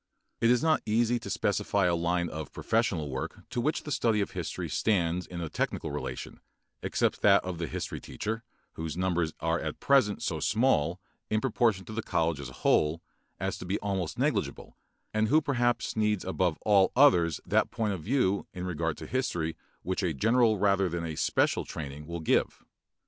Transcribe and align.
It 0.39 0.49
is 0.49 0.63
not 0.63 0.81
easy 0.83 1.19
to 1.19 1.29
specify 1.29 1.85
a 1.85 1.93
line 1.93 2.27
of 2.27 2.51
professional 2.51 3.11
work 3.11 3.47
to 3.51 3.61
which 3.61 3.83
the 3.83 3.91
study 3.91 4.19
of 4.19 4.31
history 4.31 4.67
stands 4.67 5.27
in 5.27 5.41
a 5.41 5.47
technical 5.47 5.91
relation, 5.91 6.39
except 6.81 7.21
that 7.21 7.45
of 7.45 7.59
the 7.59 7.67
history 7.67 7.99
teacher, 8.01 8.41
whose 8.73 8.97
numbers 8.97 9.31
are 9.41 9.59
at 9.59 9.79
present 9.79 10.23
so 10.23 10.39
small, 10.39 10.99
in 11.29 11.39
proportion 11.39 11.85
to 11.85 11.93
the 11.93 12.01
college 12.01 12.39
as 12.39 12.49
a 12.49 12.65
whole, 12.65 13.03
as 13.39 13.59
to 13.59 13.65
be 13.67 13.77
almost 13.77 14.17
negligible, 14.17 14.75
and 15.13 15.27
who 15.27 15.39
perhaps 15.39 15.95
needs 15.95 16.25
above 16.25 16.57
all 16.65 16.91
others 16.95 17.39
that 17.45 17.69
point 17.69 17.93
of 17.93 18.01
view 18.01 18.47
in 18.55 18.65
regard 18.65 18.97
to 18.97 19.05
history 19.05 19.55
which 19.83 20.01
a 20.01 20.15
general 20.15 20.57
rather 20.57 20.89
than 20.89 21.05
a 21.05 21.15
special 21.15 21.63
training 21.63 22.07
will 22.07 22.21
give. 22.21 22.63